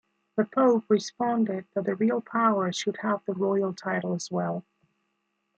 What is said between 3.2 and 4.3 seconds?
the royal title